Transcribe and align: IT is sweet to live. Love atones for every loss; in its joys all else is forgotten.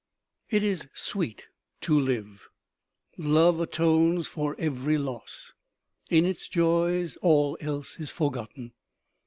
IT 0.49 0.63
is 0.63 0.87
sweet 0.95 1.45
to 1.79 1.93
live. 1.99 2.49
Love 3.19 3.59
atones 3.59 4.25
for 4.25 4.55
every 4.57 4.97
loss; 4.97 5.53
in 6.09 6.25
its 6.25 6.47
joys 6.47 7.17
all 7.17 7.55
else 7.61 7.99
is 7.99 8.09
forgotten. 8.09 8.73